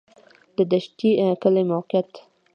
د 0.57 0.57
دشټي 0.71 1.09
کلی 1.41 1.63
موقعیت 1.71 2.11